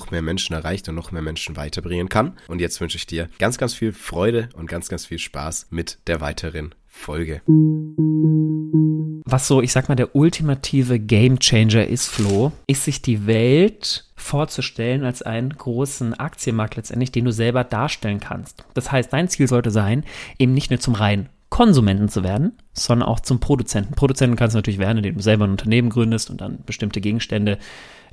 noch 0.00 0.10
mehr 0.10 0.22
Menschen 0.22 0.54
erreicht 0.54 0.88
und 0.88 0.94
noch 0.94 1.12
mehr 1.12 1.22
Menschen 1.22 1.56
weiterbringen 1.56 2.08
kann. 2.08 2.38
Und 2.48 2.60
jetzt 2.60 2.80
wünsche 2.80 2.96
ich 2.96 3.06
dir 3.06 3.28
ganz, 3.38 3.58
ganz 3.58 3.74
viel 3.74 3.92
Freude 3.92 4.48
und 4.54 4.66
ganz, 4.66 4.88
ganz 4.88 5.04
viel 5.06 5.18
Spaß 5.18 5.66
mit 5.70 5.98
der 6.06 6.20
weiteren 6.22 6.74
Folge. 6.86 7.42
Was 9.26 9.46
so, 9.46 9.60
ich 9.60 9.72
sag 9.72 9.88
mal, 9.88 9.94
der 9.94 10.16
ultimative 10.16 10.98
Gamechanger 10.98 11.86
ist, 11.86 12.08
Flo, 12.08 12.52
ist 12.66 12.84
sich 12.84 13.02
die 13.02 13.26
Welt 13.26 14.06
vorzustellen 14.16 15.04
als 15.04 15.22
einen 15.22 15.50
großen 15.50 16.14
Aktienmarkt 16.14 16.76
letztendlich, 16.76 17.12
den 17.12 17.26
du 17.26 17.32
selber 17.32 17.62
darstellen 17.62 18.20
kannst. 18.20 18.64
Das 18.74 18.90
heißt, 18.90 19.12
dein 19.12 19.28
Ziel 19.28 19.48
sollte 19.48 19.70
sein, 19.70 20.04
eben 20.38 20.54
nicht 20.54 20.70
nur 20.70 20.80
zum 20.80 20.94
reinen 20.94 21.28
Konsumenten 21.50 22.08
zu 22.08 22.24
werden, 22.24 22.52
sondern 22.72 23.08
auch 23.08 23.20
zum 23.20 23.40
Produzenten. 23.40 23.94
Produzenten 23.94 24.36
kannst 24.36 24.54
du 24.54 24.58
natürlich 24.58 24.78
werden, 24.78 24.98
indem 24.98 25.16
du 25.16 25.22
selber 25.22 25.44
ein 25.44 25.50
Unternehmen 25.50 25.90
gründest 25.90 26.30
und 26.30 26.40
dann 26.40 26.64
bestimmte 26.64 27.00
Gegenstände, 27.00 27.58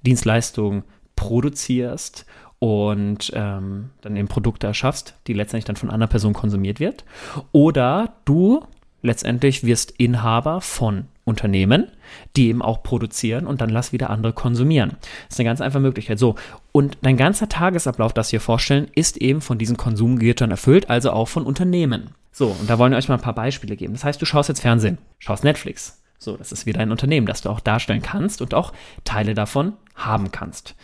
Dienstleistungen 0.06 0.84
produzierst 1.18 2.26
und 2.60 3.32
ähm, 3.36 3.90
dann 4.02 4.16
eben 4.16 4.30
Produkte 4.30 4.68
erschaffst, 4.68 5.16
die 5.28 5.34
letztendlich 5.34 5.66
dann 5.66 5.76
von 5.76 5.92
einer 5.92 6.08
Person 6.08 6.34
konsumiert 6.34 6.80
wird. 6.80 7.04
Oder 7.52 8.14
du 8.24 8.64
letztendlich 9.02 9.64
wirst 9.64 9.92
Inhaber 9.92 10.62
von 10.62 11.06
Unternehmen, 11.24 11.88
die 12.36 12.48
eben 12.48 12.62
auch 12.62 12.84
produzieren 12.84 13.46
und 13.46 13.60
dann 13.60 13.70
lass 13.70 13.92
wieder 13.92 14.10
andere 14.10 14.34
konsumieren. 14.34 14.92
Das 15.02 15.36
ist 15.36 15.40
eine 15.40 15.50
ganz 15.50 15.62
einfache 15.62 15.82
Möglichkeit. 15.82 16.18
So, 16.18 16.36
und 16.72 16.98
dein 17.02 17.18
ganzer 17.18 17.50
Tagesablauf, 17.50 18.14
das 18.14 18.32
wir 18.32 18.40
vorstellen, 18.40 18.88
ist 18.96 19.18
eben 19.18 19.42
von 19.42 19.58
diesen 19.58 19.78
Konsumgittern 19.78 20.52
erfüllt, 20.52 20.90
also 20.90 21.12
auch 21.12 21.28
von 21.28 21.44
Unternehmen. 21.44 22.12
So, 22.32 22.48
und 22.48 22.70
da 22.70 22.80
wollen 22.80 22.92
wir 22.92 22.98
euch 22.98 23.10
mal 23.10 23.16
ein 23.16 23.22
paar 23.22 23.36
Beispiele 23.36 23.76
geben. 23.76 23.94
Das 23.94 24.04
heißt, 24.04 24.22
du 24.22 24.26
schaust 24.26 24.50
jetzt 24.50 24.62
Fernsehen, 24.62 25.00
schaust 25.20 25.44
Netflix. 25.44 26.02
So, 26.18 26.38
das 26.38 26.52
ist 26.52 26.66
wieder 26.66 26.80
ein 26.80 26.92
Unternehmen, 26.92 27.28
das 27.28 27.42
du 27.42 27.50
auch 27.50 27.60
darstellen 27.60 28.02
kannst 28.02 28.42
und 28.42 28.54
auch 28.54 28.74
Teile 29.04 29.34
davon 29.34 29.74
haben 29.96 30.32
kannst. 30.32 30.76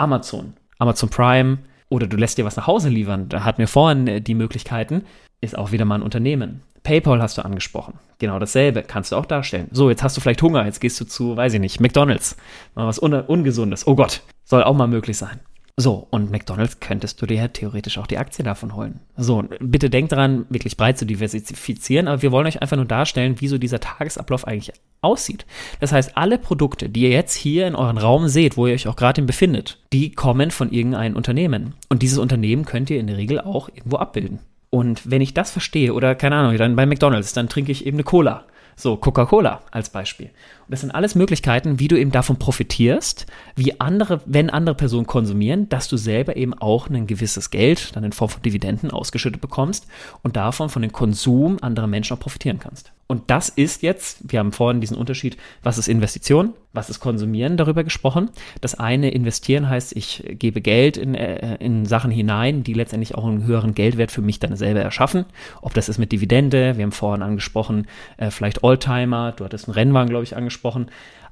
Amazon, 0.00 0.54
Amazon 0.78 1.10
Prime 1.10 1.58
oder 1.90 2.06
du 2.06 2.16
lässt 2.16 2.38
dir 2.38 2.44
was 2.46 2.56
nach 2.56 2.66
Hause 2.66 2.88
liefern, 2.88 3.28
da 3.28 3.44
hatten 3.44 3.58
wir 3.58 3.68
vorhin 3.68 4.06
äh, 4.06 4.20
die 4.20 4.34
Möglichkeiten, 4.34 5.04
ist 5.40 5.56
auch 5.56 5.72
wieder 5.72 5.84
mal 5.84 5.96
ein 5.96 6.02
Unternehmen. 6.02 6.62
PayPal 6.82 7.20
hast 7.20 7.36
du 7.36 7.44
angesprochen. 7.44 7.98
Genau 8.18 8.38
dasselbe 8.38 8.82
kannst 8.82 9.12
du 9.12 9.16
auch 9.16 9.26
darstellen. 9.26 9.68
So, 9.72 9.90
jetzt 9.90 10.02
hast 10.02 10.16
du 10.16 10.22
vielleicht 10.22 10.40
Hunger, 10.40 10.64
jetzt 10.64 10.80
gehst 10.80 10.98
du 11.00 11.04
zu, 11.04 11.36
weiß 11.36 11.52
ich 11.52 11.60
nicht, 11.60 11.80
McDonalds. 11.80 12.36
Mal 12.74 12.86
was 12.86 13.02
Un 13.02 13.12
Ungesundes. 13.12 13.86
Oh 13.86 13.94
Gott, 13.94 14.22
soll 14.44 14.64
auch 14.64 14.74
mal 14.74 14.86
möglich 14.86 15.18
sein. 15.18 15.40
So, 15.76 16.06
und 16.10 16.30
McDonalds 16.30 16.80
könntest 16.80 17.22
du 17.22 17.26
dir 17.26 17.36
ja 17.36 17.48
theoretisch 17.48 17.98
auch 17.98 18.06
die 18.06 18.18
Aktie 18.18 18.44
davon 18.44 18.74
holen. 18.74 19.00
So, 19.16 19.44
bitte 19.60 19.88
denkt 19.88 20.12
daran, 20.12 20.44
wirklich 20.50 20.76
breit 20.76 20.98
zu 20.98 21.06
diversifizieren, 21.06 22.08
aber 22.08 22.22
wir 22.22 22.32
wollen 22.32 22.46
euch 22.46 22.60
einfach 22.60 22.76
nur 22.76 22.86
darstellen, 22.86 23.40
wie 23.40 23.48
so 23.48 23.56
dieser 23.56 23.80
Tagesablauf 23.80 24.46
eigentlich 24.46 24.72
aussieht. 25.00 25.46
Das 25.80 25.92
heißt, 25.92 26.16
alle 26.16 26.38
Produkte, 26.38 26.88
die 26.88 27.02
ihr 27.02 27.10
jetzt 27.10 27.34
hier 27.34 27.66
in 27.66 27.74
euren 27.74 27.98
Raum 27.98 28.28
seht, 28.28 28.56
wo 28.56 28.66
ihr 28.66 28.74
euch 28.74 28.88
auch 28.88 28.96
gerade 28.96 29.22
befindet, 29.22 29.78
die 29.92 30.12
kommen 30.12 30.50
von 30.50 30.70
irgendeinem 30.70 31.16
Unternehmen. 31.16 31.74
Und 31.88 32.02
dieses 32.02 32.18
Unternehmen 32.18 32.64
könnt 32.64 32.90
ihr 32.90 33.00
in 33.00 33.06
der 33.06 33.16
Regel 33.16 33.40
auch 33.40 33.68
irgendwo 33.68 33.96
abbilden. 33.96 34.40
Und 34.70 35.10
wenn 35.10 35.20
ich 35.20 35.34
das 35.34 35.50
verstehe, 35.50 35.94
oder 35.94 36.14
keine 36.14 36.36
Ahnung, 36.36 36.56
dann 36.56 36.76
bei 36.76 36.86
McDonalds, 36.86 37.32
dann 37.32 37.48
trinke 37.48 37.72
ich 37.72 37.86
eben 37.86 37.96
eine 37.96 38.04
Cola. 38.04 38.44
So, 38.76 38.96
Coca-Cola 38.96 39.60
als 39.72 39.90
Beispiel. 39.90 40.30
Das 40.70 40.82
sind 40.82 40.92
alles 40.92 41.16
Möglichkeiten, 41.16 41.80
wie 41.80 41.88
du 41.88 41.98
eben 41.98 42.12
davon 42.12 42.38
profitierst, 42.38 43.26
wie 43.56 43.80
andere, 43.80 44.20
wenn 44.24 44.50
andere 44.50 44.76
Personen 44.76 45.06
konsumieren, 45.06 45.68
dass 45.68 45.88
du 45.88 45.96
selber 45.96 46.36
eben 46.36 46.54
auch 46.54 46.88
ein 46.88 47.08
gewisses 47.08 47.50
Geld, 47.50 47.96
dann 47.96 48.04
in 48.04 48.12
Form 48.12 48.30
von 48.30 48.42
Dividenden 48.42 48.92
ausgeschüttet 48.92 49.40
bekommst 49.40 49.88
und 50.22 50.36
davon 50.36 50.68
von 50.68 50.82
dem 50.82 50.92
Konsum 50.92 51.58
anderer 51.60 51.88
Menschen 51.88 52.16
auch 52.16 52.20
profitieren 52.20 52.60
kannst. 52.60 52.92
Und 53.10 53.28
das 53.28 53.48
ist 53.48 53.82
jetzt, 53.82 54.30
wir 54.30 54.38
haben 54.38 54.52
vorhin 54.52 54.80
diesen 54.80 54.96
Unterschied, 54.96 55.36
was 55.64 55.78
ist 55.78 55.88
Investition, 55.88 56.54
was 56.72 56.90
ist 56.90 57.00
Konsumieren 57.00 57.56
darüber 57.56 57.82
gesprochen. 57.82 58.30
Das 58.60 58.76
eine 58.76 59.10
investieren 59.10 59.68
heißt, 59.68 59.96
ich 59.96 60.22
gebe 60.38 60.60
Geld 60.60 60.96
in, 60.96 61.16
äh, 61.16 61.56
in 61.56 61.86
Sachen 61.86 62.12
hinein, 62.12 62.62
die 62.62 62.72
letztendlich 62.72 63.16
auch 63.16 63.26
einen 63.26 63.44
höheren 63.44 63.74
Geldwert 63.74 64.12
für 64.12 64.22
mich 64.22 64.38
dann 64.38 64.54
selber 64.54 64.78
erschaffen. 64.78 65.24
Ob 65.60 65.74
das 65.74 65.88
ist 65.88 65.98
mit 65.98 66.12
Dividende, 66.12 66.76
wir 66.76 66.84
haben 66.84 66.92
vorhin 66.92 67.22
angesprochen, 67.22 67.88
äh, 68.16 68.30
vielleicht 68.30 68.62
Oldtimer, 68.62 69.32
du 69.32 69.44
hattest 69.44 69.66
einen 69.66 69.74
Rennwagen, 69.74 70.08
glaube 70.08 70.22
ich, 70.22 70.36
angesprochen. 70.36 70.59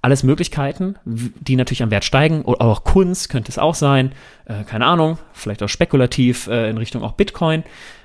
Alles 0.01 0.23
Möglichkeiten, 0.23 0.95
die 1.05 1.57
natürlich 1.57 1.83
am 1.83 1.91
Wert 1.91 2.05
steigen, 2.05 2.43
oder 2.43 2.61
auch 2.63 2.85
Kunst 2.85 3.29
könnte 3.29 3.51
es 3.51 3.59
auch 3.59 3.75
sein, 3.75 4.13
äh, 4.45 4.63
keine 4.65 4.87
Ahnung, 4.87 5.19
vielleicht 5.33 5.63
auch 5.63 5.69
spekulativ 5.69 6.47
äh, 6.47 6.71
in 6.71 6.79
Richtung 6.79 7.03
auch 7.03 7.13
Bitcoin. 7.13 7.65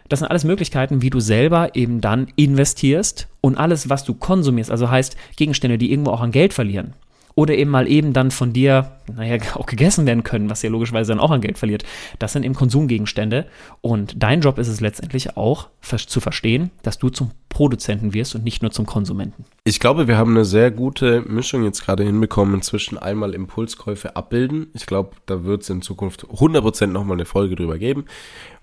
Das 0.10 0.20
sind 0.20 0.28
alles 0.28 0.44
Möglichkeiten, 0.44 1.02
wie 1.02 1.10
du 1.10 1.20
selber 1.20 1.76
eben 1.76 2.02
dann 2.02 2.28
investierst 2.36 3.28
und 3.42 3.58
alles, 3.58 3.90
was 3.90 4.04
du 4.04 4.16
konsumierst, 4.16 4.72
also 4.72 4.90
heißt 4.90 5.16
Gegenstände, 5.38 5.78
die 5.78 5.92
irgendwo 5.92 6.12
auch 6.12 6.22
an 6.22 6.32
Geld 6.32 6.54
verlieren 6.54 6.94
oder 7.36 7.56
eben 7.56 7.72
mal 7.72 7.88
eben 7.88 8.14
dann 8.14 8.32
von 8.32 8.54
dir, 8.54 8.92
naja, 9.16 9.38
auch 9.56 9.66
gegessen 9.66 10.06
werden 10.06 10.24
können, 10.24 10.50
was 10.50 10.62
ja 10.62 10.70
logischerweise 10.70 11.12
dann 11.12 11.20
auch 11.20 11.32
an 11.32 11.42
Geld 11.42 11.58
verliert. 11.58 11.84
Das 12.20 12.34
sind 12.34 12.44
eben 12.44 12.54
Konsumgegenstände 12.54 13.46
und 13.82 14.16
dein 14.18 14.42
Job 14.42 14.58
ist 14.58 14.68
es 14.68 14.82
letztendlich 14.82 15.38
auch 15.38 15.70
zu 15.82 16.20
verstehen, 16.20 16.72
dass 16.82 16.98
du 16.98 17.10
zum 17.10 17.32
Produzenten 17.50 18.14
wirst 18.14 18.36
und 18.36 18.44
nicht 18.44 18.62
nur 18.62 18.72
zum 18.72 18.86
Konsumenten. 18.86 19.46
Ich 19.64 19.80
glaube, 19.80 20.08
wir 20.08 20.18
haben 20.18 20.32
eine 20.32 20.46
sehr 20.46 20.72
gute 20.72 21.22
Mischung 21.22 21.64
jetzt 21.64 21.86
gerade 21.86 22.04
hinbekommen 22.04 22.62
zwischen 22.62 22.98
einmal 22.98 23.34
Impulskäufe 23.34 24.16
abbilden. 24.16 24.68
Ich 24.74 24.86
glaube, 24.86 25.12
da 25.28 25.44
wird 25.44 25.62
es 25.62 25.70
in 25.70 25.82
Zukunft 25.82 26.26
100% 26.26 26.88
nochmal 26.88 27.18
eine 27.18 27.26
Folge 27.26 27.56
drüber 27.56 27.78
geben, 27.78 28.06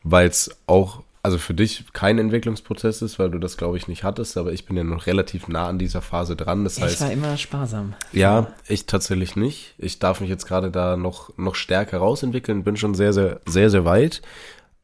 weil 0.02 0.28
es 0.28 0.50
auch 0.66 1.02
also 1.22 1.38
für 1.38 1.52
dich 1.52 1.84
kein 1.92 2.18
Entwicklungsprozess 2.18 3.02
ist, 3.02 3.18
weil 3.18 3.30
du 3.30 3.38
das, 3.38 3.56
glaube 3.56 3.76
ich, 3.76 3.88
nicht 3.88 4.04
hattest, 4.04 4.38
aber 4.38 4.52
ich 4.52 4.64
bin 4.64 4.76
ja 4.76 4.84
noch 4.84 5.06
relativ 5.06 5.48
nah 5.48 5.68
an 5.68 5.78
dieser 5.78 6.00
Phase 6.00 6.34
dran. 6.34 6.64
Das 6.64 6.78
ich 6.78 6.84
heißt, 6.84 7.00
war 7.02 7.12
immer 7.12 7.36
sparsam. 7.36 7.94
Ja, 8.12 8.52
ich 8.66 8.86
tatsächlich 8.86 9.36
nicht. 9.36 9.74
Ich 9.78 9.98
darf 9.98 10.20
mich 10.20 10.30
jetzt 10.30 10.46
gerade 10.46 10.70
da 10.70 10.96
noch, 10.96 11.36
noch 11.36 11.54
stärker 11.54 11.98
rausentwickeln, 11.98 12.64
bin 12.64 12.76
schon 12.76 12.94
sehr, 12.94 13.12
sehr, 13.12 13.40
sehr, 13.46 13.68
sehr 13.68 13.84
weit. 13.84 14.22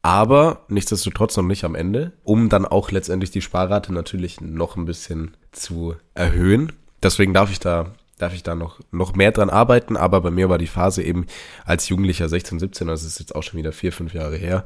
Aber 0.03 0.61
nichtsdestotrotz 0.67 1.35
noch 1.37 1.43
nicht 1.43 1.63
am 1.63 1.75
Ende, 1.75 2.13
um 2.23 2.49
dann 2.49 2.65
auch 2.65 2.91
letztendlich 2.91 3.31
die 3.31 3.41
Sparrate 3.41 3.91
natürlich 3.91 4.39
noch 4.39 4.75
ein 4.75 4.85
bisschen 4.85 5.35
zu 5.51 5.95
erhöhen. 6.13 6.71
Deswegen 7.01 7.33
darf 7.33 7.51
ich 7.51 7.59
da 7.59 7.93
darf 8.17 8.33
ich 8.33 8.43
da 8.43 8.55
noch, 8.55 8.79
noch 8.91 9.13
mehr 9.15 9.31
dran 9.31 9.49
arbeiten, 9.49 9.95
aber 9.95 10.21
bei 10.21 10.31
mir 10.31 10.49
war 10.49 10.57
die 10.57 10.67
Phase 10.67 11.03
eben 11.03 11.27
als 11.65 11.87
Jugendlicher 11.89 12.27
16, 12.27 12.59
17, 12.59 12.89
also 12.89 13.05
ist 13.05 13.19
jetzt 13.19 13.35
auch 13.35 13.43
schon 13.43 13.59
wieder 13.59 13.71
vier, 13.71 13.93
fünf 13.93 14.13
Jahre 14.13 14.37
her, 14.37 14.65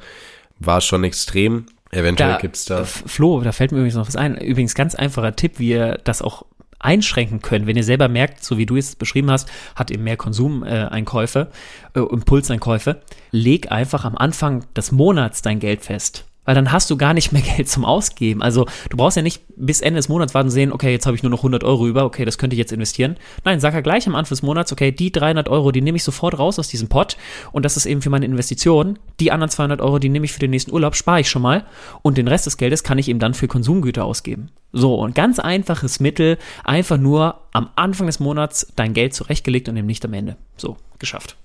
war 0.65 0.81
schon 0.81 1.03
extrem. 1.03 1.65
Eventuell 1.91 2.37
da, 2.41 2.47
es 2.47 2.65
da. 2.65 2.85
Flo, 2.85 3.41
da 3.41 3.51
fällt 3.51 3.71
mir 3.71 3.79
übrigens 3.79 3.95
noch 3.95 4.07
was 4.07 4.15
ein. 4.15 4.37
Übrigens 4.37 4.75
ganz 4.75 4.95
einfacher 4.95 5.35
Tipp, 5.35 5.59
wie 5.59 5.69
ihr 5.71 5.99
das 6.03 6.21
auch 6.21 6.45
einschränken 6.79 7.41
könnt, 7.41 7.67
wenn 7.67 7.77
ihr 7.77 7.83
selber 7.83 8.07
merkt, 8.07 8.43
so 8.43 8.57
wie 8.57 8.65
du 8.65 8.75
es 8.75 8.95
beschrieben 8.95 9.29
hast, 9.29 9.49
hat 9.75 9.91
ihr 9.91 9.99
mehr 9.99 10.17
Konsumeinkäufe, 10.17 11.51
äh, 11.93 11.99
Impulseinkäufe, 11.99 13.01
leg 13.31 13.71
einfach 13.71 14.05
am 14.05 14.17
Anfang 14.17 14.65
des 14.75 14.91
Monats 14.91 15.41
dein 15.41 15.59
Geld 15.59 15.83
fest. 15.83 16.25
Weil 16.43 16.55
dann 16.55 16.71
hast 16.71 16.89
du 16.89 16.97
gar 16.97 17.13
nicht 17.13 17.31
mehr 17.31 17.41
Geld 17.55 17.69
zum 17.69 17.85
Ausgeben. 17.85 18.41
Also 18.41 18.65
du 18.89 18.97
brauchst 18.97 19.17
ja 19.17 19.23
nicht 19.23 19.43
bis 19.55 19.81
Ende 19.81 19.99
des 19.99 20.09
Monats 20.09 20.33
warten 20.33 20.49
sehen, 20.49 20.71
okay, 20.71 20.91
jetzt 20.91 21.05
habe 21.05 21.15
ich 21.15 21.23
nur 21.23 21.29
noch 21.29 21.39
100 21.39 21.63
Euro 21.63 21.87
über, 21.87 22.05
okay, 22.05 22.25
das 22.25 22.37
könnte 22.37 22.55
ich 22.55 22.59
jetzt 22.59 22.71
investieren. 22.71 23.17
Nein, 23.45 23.59
sag 23.59 23.73
ja 23.73 23.81
gleich 23.81 24.07
am 24.07 24.15
Anfang 24.15 24.31
des 24.31 24.41
Monats, 24.41 24.71
okay, 24.71 24.91
die 24.91 25.11
300 25.11 25.49
Euro, 25.49 25.71
die 25.71 25.81
nehme 25.81 25.97
ich 25.97 26.03
sofort 26.03 26.39
raus 26.39 26.57
aus 26.57 26.67
diesem 26.67 26.89
Pot 26.89 27.17
und 27.51 27.63
das 27.63 27.77
ist 27.77 27.85
eben 27.85 28.01
für 28.01 28.09
meine 28.09 28.25
Investition. 28.25 28.97
Die 29.19 29.31
anderen 29.31 29.49
200 29.49 29.81
Euro, 29.81 29.99
die 29.99 30.09
nehme 30.09 30.25
ich 30.25 30.33
für 30.33 30.39
den 30.39 30.51
nächsten 30.51 30.71
Urlaub, 30.71 30.95
spare 30.95 31.19
ich 31.19 31.29
schon 31.29 31.41
mal 31.41 31.65
und 32.01 32.17
den 32.17 32.27
Rest 32.27 32.45
des 32.45 32.57
Geldes 32.57 32.83
kann 32.83 32.97
ich 32.97 33.07
eben 33.07 33.19
dann 33.19 33.33
für 33.33 33.47
Konsumgüter 33.47 34.03
ausgeben. 34.05 34.49
So, 34.73 34.95
und 34.95 35.15
ganz 35.15 35.37
einfaches 35.39 35.99
Mittel, 35.99 36.37
einfach 36.63 36.97
nur 36.97 37.41
am 37.51 37.69
Anfang 37.75 38.07
des 38.07 38.19
Monats 38.19 38.71
dein 38.75 38.93
Geld 38.93 39.13
zurechtgelegt 39.13 39.69
und 39.69 39.77
eben 39.77 39.87
nicht 39.87 40.03
am 40.05 40.13
Ende. 40.13 40.37
So, 40.57 40.77
geschafft. 40.97 41.35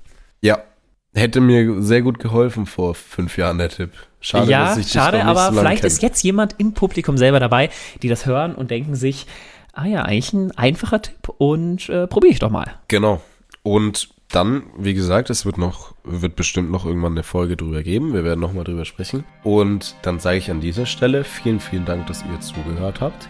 Ja, 0.40 0.62
hätte 1.14 1.40
mir 1.40 1.82
sehr 1.82 2.02
gut 2.02 2.18
geholfen 2.18 2.66
vor 2.66 2.94
fünf 2.94 3.36
Jahren 3.36 3.58
der 3.58 3.70
Tipp. 3.70 3.90
Schade, 4.26 4.50
ja, 4.50 4.64
dass 4.64 4.78
ich 4.78 4.88
schade, 4.88 5.24
aber 5.24 5.52
so 5.52 5.60
vielleicht 5.60 5.82
kenn. 5.82 5.86
ist 5.86 6.02
jetzt 6.02 6.20
jemand 6.24 6.56
im 6.58 6.72
Publikum 6.72 7.16
selber 7.16 7.38
dabei, 7.38 7.70
die 8.02 8.08
das 8.08 8.26
hören 8.26 8.56
und 8.56 8.72
denken 8.72 8.96
sich, 8.96 9.28
ah 9.72 9.86
ja, 9.86 10.02
eigentlich 10.02 10.32
ein 10.32 10.50
einfacher 10.58 11.00
Tipp 11.00 11.28
und 11.38 11.88
äh, 11.88 12.08
probiere 12.08 12.32
ich 12.32 12.40
doch 12.40 12.50
mal. 12.50 12.74
Genau. 12.88 13.20
Und 13.62 14.08
dann, 14.32 14.64
wie 14.76 14.94
gesagt, 14.94 15.30
es 15.30 15.46
wird 15.46 15.58
noch, 15.58 15.94
wird 16.02 16.34
bestimmt 16.34 16.72
noch 16.72 16.84
irgendwann 16.84 17.12
eine 17.12 17.22
Folge 17.22 17.56
drüber 17.56 17.84
geben. 17.84 18.14
Wir 18.14 18.24
werden 18.24 18.40
nochmal 18.40 18.64
drüber 18.64 18.84
sprechen. 18.84 19.22
Und 19.44 19.94
dann 20.02 20.18
sage 20.18 20.38
ich 20.38 20.50
an 20.50 20.60
dieser 20.60 20.86
Stelle 20.86 21.22
vielen, 21.22 21.60
vielen 21.60 21.84
Dank, 21.84 22.08
dass 22.08 22.24
ihr 22.24 22.40
zugehört 22.40 23.00
habt. 23.00 23.28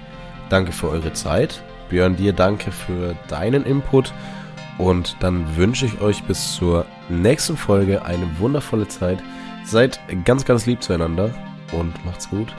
Danke 0.49 0.73
für 0.73 0.89
eure 0.89 1.13
Zeit. 1.13 1.63
Björn, 1.91 2.17
dir 2.17 2.33
danke 2.33 2.73
für 2.73 3.15
deinen 3.29 3.67
Input. 3.67 4.15
Und 4.79 5.17
dann 5.21 5.57
wünsche 5.59 5.85
ich 5.85 6.01
euch 6.01 6.23
bis 6.23 6.55
zur 6.55 6.87
nächsten 7.11 7.59
Folge 7.59 8.07
eine 8.07 8.27
wundervolle 8.39 8.89
Zeit. 8.89 9.19
Seid 9.67 9.99
ganz, 10.25 10.45
ganz 10.45 10.65
lieb 10.67 10.83
zueinander 10.83 11.35
und 11.73 12.05
macht's 12.05 12.31
gut. 12.31 12.55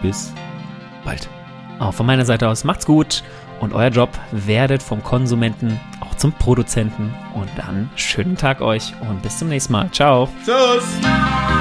Bis 0.00 0.32
bald. 1.04 1.28
Auch 1.78 1.92
von 1.92 2.06
meiner 2.06 2.24
Seite 2.24 2.48
aus 2.48 2.64
macht's 2.64 2.86
gut 2.86 3.22
und 3.60 3.74
euer 3.74 3.90
Job 3.90 4.08
werdet 4.32 4.82
vom 4.82 5.02
Konsumenten 5.02 5.78
auch 6.00 6.14
zum 6.14 6.32
Produzenten. 6.32 7.14
Und 7.34 7.50
dann 7.56 7.90
schönen 7.96 8.36
Tag 8.36 8.62
euch 8.62 8.94
und 9.08 9.22
bis 9.22 9.38
zum 9.38 9.48
nächsten 9.48 9.72
Mal. 9.72 9.90
Ciao. 9.90 10.28
Tschüss. 10.44 11.55